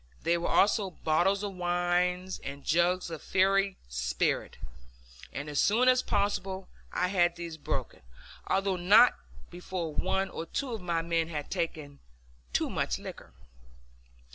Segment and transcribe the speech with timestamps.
[0.23, 4.57] There were also bottles of wine, and jugs of fiery spirit,
[5.31, 8.01] and as soon as possible I had these broken,
[8.47, 9.13] although not
[9.51, 11.99] before one or two of my men had taken
[12.51, 13.31] too much liquor.